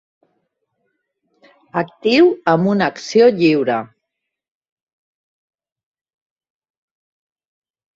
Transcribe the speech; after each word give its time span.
Actiu 1.81 2.31
amb 2.55 2.71
una 2.73 2.89
acció 2.95 3.29
lliure. 3.37 3.77